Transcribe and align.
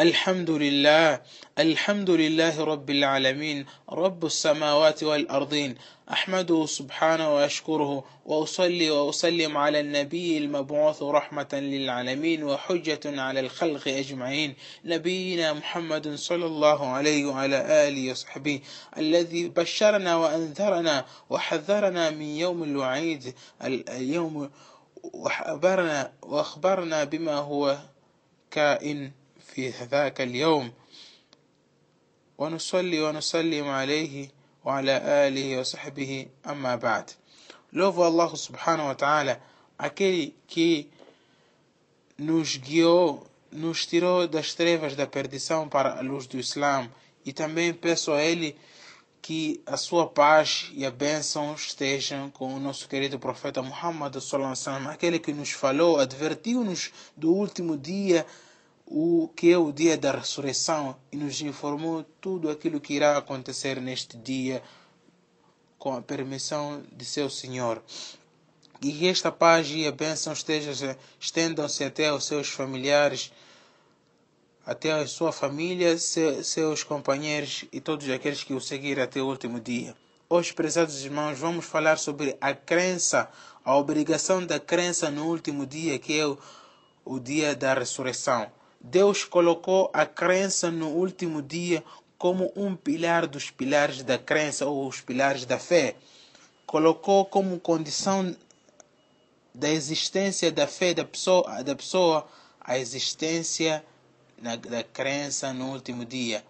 الحمد 0.00 0.50
لله 0.50 1.20
الحمد 1.58 2.10
لله 2.10 2.64
رب 2.64 2.90
العالمين 2.90 3.66
رب 3.90 4.24
السماوات 4.24 5.02
والأرضين 5.02 5.74
أحمده 6.12 6.66
سبحانه 6.66 7.34
وأشكره 7.34 8.04
وأصلي 8.26 8.90
وأسلم 8.90 9.56
على 9.56 9.80
النبي 9.80 10.38
المبعوث 10.38 11.02
رحمة 11.02 11.48
للعالمين 11.52 12.44
وحجة 12.44 13.20
على 13.22 13.40
الخلق 13.40 13.88
أجمعين 13.88 14.54
نبينا 14.84 15.52
محمد 15.52 16.14
صلى 16.14 16.46
الله 16.46 16.86
عليه 16.86 17.26
وعلى 17.26 17.88
آله 17.88 18.10
وصحبه 18.10 18.60
الذي 18.98 19.48
بشرنا 19.48 20.16
وأنذرنا 20.16 21.04
وحذرنا 21.30 22.10
من 22.10 22.22
يوم 22.36 22.62
الوعيد 22.62 23.34
اليوم 23.88 24.50
وأخبرنا 26.22 27.04
بما 27.04 27.34
هو 27.34 27.78
كائن. 28.50 29.21
في 29.41 29.69
ذاك 29.69 30.21
اليوم 30.21 30.71
ونصلي 32.37 33.01
ونسلم 33.01 33.67
عليه 33.67 34.29
وعلى 34.65 34.97
آله 35.27 35.59
وصحبه 35.59 36.27
أما 36.47 36.75
بعد 36.75 37.11
Louvo 37.73 38.01
Allah 38.01 38.33
subhanahu 38.33 38.87
wa 38.87 38.95
ta'ala, 38.95 39.41
aquele 39.77 40.33
que 40.47 40.89
nos 42.17 42.55
guiou, 42.55 43.27
nos 43.51 43.85
tirou 43.85 44.25
das 44.25 44.53
trevas 44.53 44.95
da 44.95 45.05
perdição 45.05 45.67
para 45.67 45.97
a 45.97 46.01
luz 46.01 46.27
do 46.27 46.39
Islã. 46.39 46.89
E 47.25 47.33
também 47.33 47.73
peço 47.73 48.13
a 48.13 48.23
Ele 48.23 48.55
que 49.21 49.61
a 49.65 49.75
sua 49.75 50.07
paz 50.07 50.71
e 50.73 50.85
a 50.85 50.91
bênção 50.91 51.53
estejam 51.53 52.31
com 52.31 52.55
o 52.55 52.59
nosso 52.59 52.87
querido 52.87 53.19
profeta 53.19 53.61
Muhammad, 53.61 54.15
aquele 54.89 55.19
que 55.19 55.33
nos 55.33 55.51
falou, 55.51 55.99
advertiu-nos 55.99 56.91
do 57.17 57.33
último 57.33 57.77
dia 57.77 58.25
o 58.86 59.28
que 59.34 59.50
é 59.50 59.58
o 59.58 59.72
dia 59.72 59.96
da 59.96 60.12
ressurreição 60.12 60.96
e 61.10 61.16
nos 61.16 61.40
informou 61.40 62.04
tudo 62.20 62.50
aquilo 62.50 62.80
que 62.80 62.94
irá 62.94 63.16
acontecer 63.16 63.80
neste 63.80 64.16
dia 64.16 64.62
com 65.78 65.94
a 65.96 66.02
permissão 66.02 66.82
de 66.92 67.04
seu 67.04 67.28
Senhor. 67.28 67.82
E 68.80 68.92
que 68.92 69.08
esta 69.08 69.32
paz 69.32 69.68
e 69.70 69.86
a 69.86 69.92
bênção 69.92 70.32
estendam-se 71.18 71.84
até 71.84 72.12
os 72.12 72.24
seus 72.24 72.48
familiares, 72.48 73.32
até 74.64 74.92
a 74.92 75.06
sua 75.06 75.32
família, 75.32 75.96
seus 75.98 76.84
companheiros 76.84 77.64
e 77.72 77.80
todos 77.80 78.08
aqueles 78.10 78.44
que 78.44 78.54
o 78.54 78.60
seguirem 78.60 79.02
até 79.02 79.20
o 79.20 79.26
último 79.26 79.60
dia. 79.60 79.96
Hoje, 80.28 80.52
prezados 80.52 81.04
irmãos, 81.04 81.38
vamos 81.38 81.64
falar 81.64 81.98
sobre 81.98 82.36
a 82.40 82.54
crença, 82.54 83.28
a 83.64 83.76
obrigação 83.76 84.44
da 84.44 84.58
crença 84.58 85.10
no 85.10 85.26
último 85.26 85.66
dia, 85.66 85.98
que 85.98 86.18
é 86.18 86.26
o, 86.26 86.38
o 87.04 87.20
dia 87.20 87.54
da 87.54 87.74
ressurreição. 87.74 88.50
Deus 88.82 89.24
colocou 89.24 89.88
a 89.94 90.04
crença 90.04 90.68
no 90.68 90.88
último 90.88 91.40
dia 91.40 91.84
como 92.18 92.52
um 92.56 92.74
pilar 92.74 93.28
dos 93.28 93.48
pilares 93.48 94.02
da 94.02 94.18
crença 94.18 94.66
ou 94.66 94.88
os 94.88 95.00
pilares 95.00 95.44
da 95.44 95.56
fé. 95.56 95.94
Colocou 96.66 97.24
como 97.24 97.60
condição 97.60 98.34
da 99.54 99.70
existência 99.70 100.50
da 100.50 100.66
fé 100.66 100.94
da 100.94 101.04
pessoa, 101.04 101.62
da 101.62 101.76
pessoa 101.76 102.26
a 102.60 102.76
existência 102.76 103.84
na, 104.40 104.56
da 104.56 104.82
crença 104.82 105.52
no 105.52 105.70
último 105.70 106.04
dia. 106.04 106.44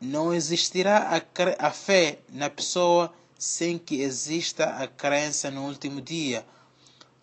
Não 0.00 0.34
existirá 0.34 1.16
a, 1.16 1.66
a 1.66 1.70
fé 1.70 2.18
na 2.28 2.50
pessoa 2.50 3.12
sem 3.38 3.78
que 3.78 4.00
exista 4.00 4.64
a 4.64 4.88
crença 4.88 5.48
no 5.48 5.64
último 5.64 6.00
dia. 6.00 6.44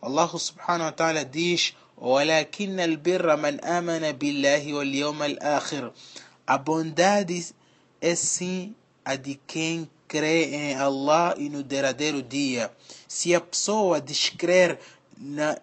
Allah 0.01 0.29
subhanahu 0.29 0.85
wa 0.85 0.91
ta'ala 0.91 1.25
diz 1.25 1.75
Walakin 1.97 2.79
al-birra 2.79 3.37
man 3.37 3.59
amana 3.63 4.13
billahi 4.13 4.73
wal. 4.73 5.93
A 6.47 6.57
bondade 6.57 7.53
é 8.01 8.15
sim 8.15 8.75
a 9.03 9.15
de 9.15 9.35
quem 9.47 9.89
crê 10.07 10.45
em 10.55 10.75
Allah 10.75 11.35
e 11.37 11.49
no 11.49 11.63
derradeiro 11.63 12.21
dia. 12.21 12.71
Se 13.07 13.33
a 13.33 13.41
pessoa 13.41 14.01
descrer 14.01 14.79
na, 15.17 15.57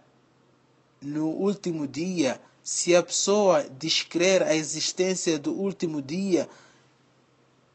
no 1.00 1.28
último 1.28 1.87
dia, 1.87 2.41
se 2.62 2.94
a 2.97 3.03
pessoa 3.03 3.65
descrer 3.65 4.42
a 4.42 4.54
existência 4.54 5.38
do 5.38 5.53
último 5.53 6.00
dia, 6.00 6.48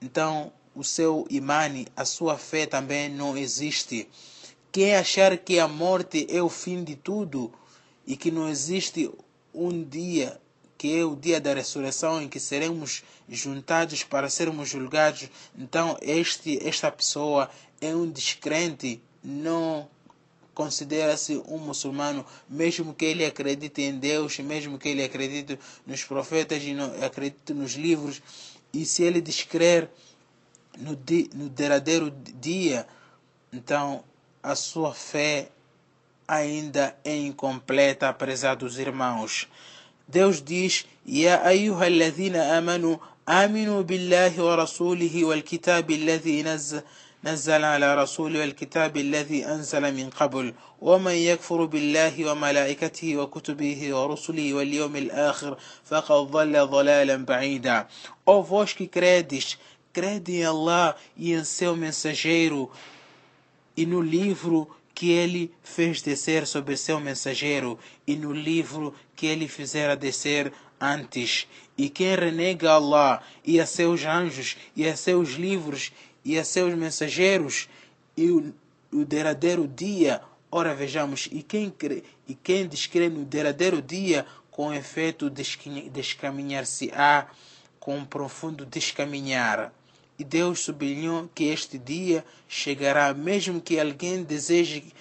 então 0.02 0.52
o 0.76 0.84
seu 0.84 1.26
imani, 1.30 1.88
a 1.96 2.06
sua 2.06 2.38
fé 2.38 2.66
também 2.66 3.10
não 3.10 3.38
existe. 3.38 4.08
Quem 4.72 4.96
achar 4.96 5.38
que 5.38 5.60
a 5.60 5.68
morte 5.68 6.28
é 6.30 6.42
o 6.42 6.50
fim 6.50 6.84
de 6.84 6.96
tudo, 6.96 7.52
e 8.08 8.16
que 8.16 8.32
não 8.32 8.50
existe 8.50 9.12
um 9.54 9.84
dia 9.84 10.40
que 10.78 10.96
é 10.96 11.04
o 11.04 11.16
dia 11.16 11.42
da 11.42 11.54
ressurreição 11.54 12.22
em 12.22 12.30
que 12.30 12.40
seremos 12.40 13.04
juntados 13.28 14.04
para 14.04 14.30
sermos 14.30 14.70
julgados. 14.70 15.28
Então, 15.58 15.98
este, 16.02 16.66
esta 16.66 16.92
pessoa 16.92 17.50
é 17.82 17.96
um 17.96 18.10
descrente, 18.10 19.02
não 19.24 19.90
considera-se 20.54 21.42
um 21.48 21.58
muçulmano, 21.58 22.26
mesmo 22.48 22.94
que 22.94 23.06
ele 23.06 23.26
acredite 23.26 23.82
em 23.82 23.98
Deus, 23.98 24.38
mesmo 24.40 24.78
que 24.78 24.90
ele 24.90 25.04
acredite 25.04 25.60
nos 25.86 26.04
profetas 26.04 26.62
e 26.64 26.76
acredite 27.04 27.54
nos 27.54 27.74
livros, 27.74 28.22
e 28.74 28.86
se 28.86 29.04
ele 29.04 29.22
descrer 29.22 29.90
no, 30.78 30.96
di, 30.96 31.30
no 31.34 31.50
derradeiro 31.50 32.12
dia, 32.12 32.88
então 33.52 34.04
a 34.42 34.56
sua 34.56 34.94
fé 34.94 35.50
ainda 36.27 36.97
é 37.05 37.17
incompleta, 37.17 38.13
prezados 38.13 38.79
irmãos. 38.79 39.49
Deus 40.09 40.43
diz: 40.43 40.87
Ya 41.07 41.43
ayyuhalladhina 41.45 42.57
amanu 42.57 43.01
aminu 43.27 43.83
billahi 43.85 44.41
wa 44.41 44.57
rasulihi 44.57 45.25
wal 45.25 45.43
kitabi 45.43 45.95
alladhi 45.95 46.43
نزل 47.25 47.65
على 47.65 47.95
رسوله 48.03 48.41
والكتاب 48.41 48.97
الذي 48.97 49.47
أنزل 49.47 49.95
من 49.95 50.11
قبل 50.11 50.55
ومن 50.81 51.13
يكفر 51.13 51.65
بالله 51.65 52.33
وملائكته 52.33 53.17
وكتبه 53.17 53.95
ورسله 53.97 54.55
واليوم 54.55 54.97
الآخر 54.97 55.59
فقد 55.85 56.31
ضل 56.31 56.67
ضلالا 56.67 57.17
بعيدا 57.17 57.87
Ó 58.27 58.43
vós 58.43 58.73
que 58.73 58.87
credes, 58.89 59.57
crede 59.93 60.33
em 60.39 60.45
Allah 60.45 60.97
e 61.17 61.33
em 61.33 61.45
seu 61.45 61.77
mensageiro 61.77 62.71
e 63.77 63.87
no 63.87 64.01
livro 64.01 64.69
que 64.98 65.12
ele 65.12 65.54
fez 65.62 66.02
descer 66.02 66.48
sobre 66.48 66.76
seu 66.76 67.00
mensageiro 67.00 67.78
e 68.08 68.16
no 68.16 68.34
livro 68.34 68.96
que 69.16 69.28
ele 69.28 69.48
fizera 69.48 69.96
descer 69.96 70.52
antes. 70.82 71.48
E 71.78 71.88
quem 71.88 72.16
renega 72.16 72.72
Allah 72.72 73.22
e 73.46 73.60
a 73.60 73.68
seus 73.68 74.04
anjos 74.04 74.58
e 74.76 74.88
a 74.88 74.98
seus 74.98 75.34
livros 75.34 75.92
e 76.26 76.40
a 76.40 76.44
seus 76.44 76.74
mensageiros 76.74 77.70
e 78.18 78.32
o, 78.32 78.52
o 78.92 79.06
derradeiro 79.06 79.68
dia, 79.68 80.20
ora 80.50 80.74
vejamos, 80.74 81.30
e 81.32 81.44
quem, 81.44 81.70
crê, 81.70 82.04
e 82.28 82.34
quem 82.34 82.68
descrê 82.68 83.08
no 83.08 83.24
derradeiro 83.24 83.84
dia, 83.84 84.26
com 84.50 84.74
efeito 84.74 85.30
descaminhar-se-á 85.30 87.28
com 87.80 87.98
um 87.98 88.04
profundo 88.04 88.66
descaminhar. 88.66 89.72
E 90.20 90.24
Deus 90.24 90.62
sublinhou 90.62 91.30
que 91.36 91.46
este 91.46 91.78
dia 91.78 92.26
chegará, 92.48 93.14
mesmo 93.14 93.62
que 93.62 93.80
alguém 93.80 94.24
deseje 94.24 94.92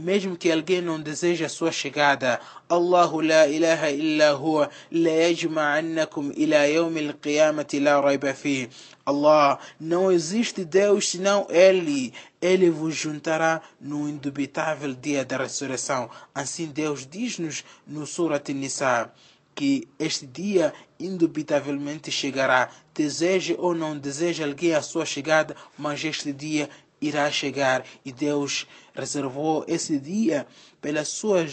mesmo 0.00 0.36
que 0.38 0.50
alguém 0.50 0.80
não 0.80 0.98
deseje 0.98 1.44
a 1.44 1.50
sua 1.50 1.70
chegada. 1.70 2.40
Allahu 2.66 3.20
la 3.20 3.46
ilaha 3.46 3.90
illa 3.90 4.32
huwa 4.32 4.70
la 4.90 5.10
yajma'annakum 5.10 6.32
ila 6.34 6.66
yawm 6.66 6.96
al-qiyamati 6.96 7.78
la 7.78 8.00
rayba 8.00 8.32
fi. 8.32 8.70
Allah, 9.04 9.58
não 9.78 10.10
existe 10.10 10.64
Deus 10.64 11.10
senão 11.10 11.46
Ele. 11.50 12.14
Ele 12.40 12.70
vos 12.70 12.94
juntará 12.94 13.60
no 13.78 14.08
indubitável 14.08 14.94
dia 14.94 15.26
da 15.26 15.36
ressurreição. 15.36 16.08
Assim 16.34 16.66
Deus 16.66 17.06
diz-nos 17.06 17.64
no 17.86 18.06
Surat 18.06 18.48
Nisa 18.48 19.12
que 19.54 19.86
este 19.98 20.26
dia 20.26 20.72
indubitavelmente 21.03 22.11
chegará. 22.11 22.69
Deseje 22.93 23.55
ou 23.57 23.73
não 23.73 23.97
deseje 23.97 24.43
alguém 24.43 24.73
a 24.73 24.81
sua 24.81 25.05
chegada, 25.05 25.55
mas 25.77 26.03
este 26.03 26.33
dia 26.33 26.69
irá 27.01 27.31
chegar 27.31 27.85
e 28.03 28.11
Deus 28.11 28.67
reservou 28.93 29.63
esse 29.67 29.97
dia 29.97 30.45
pela 30.81 31.05
sua 31.05 31.45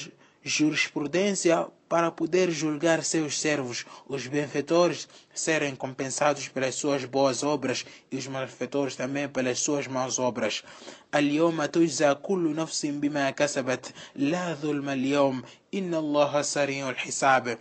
jurisprudência 0.42 1.66
para 1.88 2.10
poder 2.10 2.50
julgar 2.50 3.02
seus 3.04 3.38
servos, 3.38 3.84
os 4.08 4.26
benfeitores 4.26 5.08
serem 5.34 5.74
compensados 5.74 6.48
pelas 6.48 6.74
suas 6.74 7.04
boas 7.04 7.42
obras 7.42 7.84
e 8.10 8.16
os 8.16 8.26
malfeitores 8.26 8.96
também 8.96 9.28
pelas 9.28 9.60
suas 9.60 9.86
más 9.86 10.18
obras. 10.18 10.62
اليوم 11.14 11.64
تجزى 11.64 12.14
كل 12.14 12.54
نفس 12.54 12.86
بما 12.86 13.30
كسبت 13.30 13.92
لا 14.16 14.54
ظلم 14.54 14.88
اليوم 14.88 15.42
إن 15.74 15.94
الله 15.94 16.42
سريع 16.42 16.90
الحساب 16.90 17.58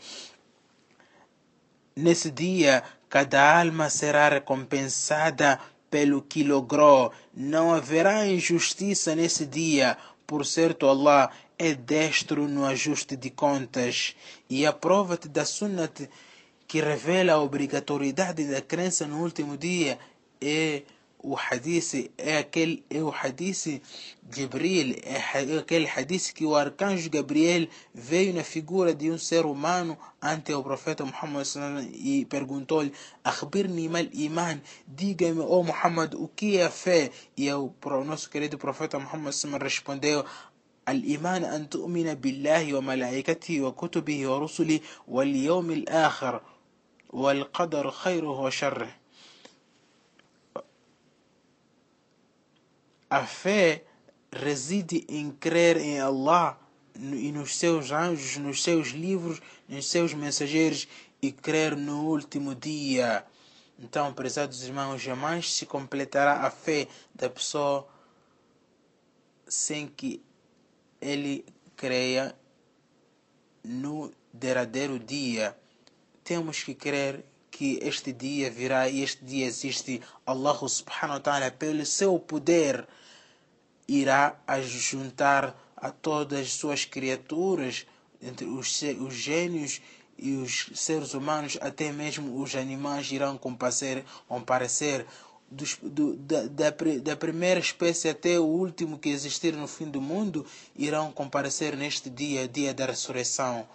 Nesse 2.01 2.31
dia, 2.31 2.83
cada 3.11 3.61
alma 3.61 3.91
será 3.91 4.31
recompensada 4.31 5.61
pelo 5.91 6.23
que 6.23 6.43
logrou. 6.43 7.13
Não 7.35 7.75
haverá 7.75 8.27
injustiça 8.27 9.15
nesse 9.15 9.45
dia. 9.45 9.99
Por 10.27 10.47
certo, 10.47 10.89
Allah 10.89 11.31
é 11.59 11.75
destro 11.75 12.49
no 12.49 12.65
ajuste 12.65 13.17
de 13.17 13.29
contas 13.29 14.17
e 14.49 14.65
aprova-te 14.65 15.29
da 15.29 15.45
sunnat 15.45 16.09
que 16.67 16.81
revela 16.81 17.35
a 17.35 17.43
obrigatoriedade 17.43 18.45
da 18.45 18.63
crença 18.63 19.07
no 19.07 19.21
último 19.21 19.59
dia 19.59 19.99
é 20.41 20.83
o 21.23 21.35
hadith 21.37 21.95
Jibril 24.31 24.97
é 25.03 25.17
aquele 25.59 25.87
hadith 25.87 26.33
que 26.33 26.45
o 26.47 26.55
arcanjo 26.57 27.11
Gabriel 27.11 27.69
veio 27.95 28.33
na 28.35 28.45
figura 28.45 28.95
de 28.95 29.11
um 29.11 29.19
ser 29.19 29.45
humano 29.45 29.99
ante 30.23 30.53
o 30.55 30.63
profeta 30.63 31.05
Muhammad 31.05 31.47
e 31.93 32.25
perguntou-lhe 32.25 32.93
akhbirni 33.25 33.89
mal 33.89 34.07
iman 34.13 34.61
diga-me 34.87 35.41
oh 35.41 35.63
Muhammad 35.63 36.15
o 36.15 36.29
que 36.29 36.59
é 36.59 36.67
a 36.67 36.71
fé 36.71 37.11
e 37.37 37.53
o 37.53 37.73
nosso 38.05 38.31
querido 38.31 38.57
profeta 38.59 38.99
Muhammad 38.99 39.35
respondeu 39.61 40.25
الإيمان 40.89 41.45
أن 41.45 41.69
تؤمن 41.69 42.15
بالله 42.15 42.75
وملائكته 42.75 43.61
وكتبه 43.61 44.29
ورسله 44.31 44.81
واليوم 45.09 45.71
الآخر 45.71 46.41
والقدر 47.11 47.91
خيره 47.91 48.41
وشره 48.41 49.00
A 53.11 53.27
fé 53.27 53.85
reside 54.33 55.05
em 55.09 55.33
crer 55.33 55.77
em 55.77 55.99
Allah 55.99 56.57
e 56.95 57.33
nos 57.33 57.57
seus 57.57 57.91
anjos, 57.91 58.37
nos 58.37 58.63
seus 58.63 58.91
livros, 58.91 59.43
nos 59.69 59.91
seus 59.91 60.15
mensageiros 60.15 60.87
e 61.21 61.33
crer 61.33 61.77
no 61.77 62.07
último 62.07 62.55
dia. 62.55 63.27
Então, 63.79 64.15
prezados 64.15 64.63
irmãos, 64.63 65.03
jamais 65.03 65.53
se 65.53 65.67
completará 65.67 66.47
a 66.47 66.51
fé 66.51 66.87
da 67.13 67.29
pessoa 67.29 67.89
sem 69.49 69.89
que 69.89 70.23
ele 71.01 71.45
creia 71.77 72.37
no 73.65 74.13
derradeiro 74.33 74.99
dia. 74.99 75.59
Temos 76.23 76.63
que 76.63 76.75
crer 76.75 77.25
que 77.61 77.79
este 77.83 78.11
dia 78.11 78.51
virá 78.51 78.89
e 78.89 79.03
este 79.03 79.23
dia 79.23 79.45
existe. 79.45 80.01
Allah 80.25 80.57
subhanahu 80.67 81.19
wa 81.19 81.21
ta'ala, 81.21 81.51
pelo 81.51 81.85
seu 81.85 82.19
poder, 82.19 82.89
irá 83.87 84.35
juntar 84.63 85.55
a 85.77 85.91
todas 85.91 86.41
as 86.41 86.53
suas 86.55 86.87
criaturas, 86.87 87.87
entre 88.23 88.47
os, 88.47 88.81
os 89.07 89.13
gênios 89.13 89.83
e 90.17 90.37
os 90.37 90.71
seres 90.75 91.13
humanos, 91.13 91.59
até 91.61 91.93
mesmo 91.93 92.41
os 92.41 92.57
animais 92.57 93.13
irão 93.13 93.37
comparecer, 93.37 94.07
comparecer 94.27 95.05
dos, 95.51 95.77
do, 95.83 96.17
da, 96.17 96.47
da, 96.47 96.71
da, 97.03 97.15
primeira 97.15 97.61
espécie 97.61 98.09
até 98.09 98.41
o 98.41 98.45
último 98.45 98.99
que 98.99 99.11
existir 99.11 99.55
no 99.55 99.69
fim 99.69 99.91
do 99.91 100.01
mundo, 100.01 100.47
irão 100.75 101.13
comparecer 101.13 101.77
neste 101.77 102.09
dia, 102.09 102.49
dia 102.49 102.73
da 102.73 102.87
ressurreição. 102.87 103.69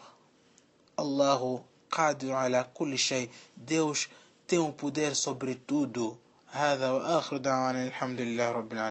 Allahu 0.97 1.63
قادر 1.91 2.31
على 2.31 2.67
كل 2.73 2.97
شيء. 2.97 3.29
ديوش 3.57 4.09
تيم 4.47 4.71
بودير 4.71 5.13
سوبر 5.13 5.57
تودو 5.67 6.15
هذا 6.51 6.91
وآخر 6.91 7.37
دعوانا. 7.37 7.87
الحمد 7.87 8.21
لله 8.21 8.51
رب 8.51 8.73
العالمين. 8.73 8.83